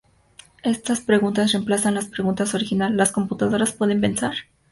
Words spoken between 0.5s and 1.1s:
Estas